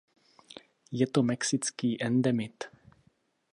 Je 0.91 1.07
to 1.07 1.23
mexický 1.23 2.03
endemit. 2.03 2.63